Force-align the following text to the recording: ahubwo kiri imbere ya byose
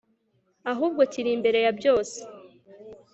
ahubwo 0.71 1.01
kiri 1.11 1.29
imbere 1.37 1.59
ya 1.65 1.71
byose 1.79 2.17